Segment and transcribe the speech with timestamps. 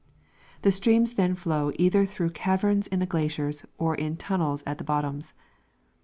[0.63, 4.83] The streams then flow either through caverns in the glaciers or in tunnels at the
[4.83, 5.35] bottoms.